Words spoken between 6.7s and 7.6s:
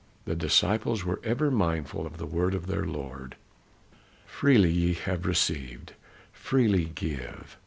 give."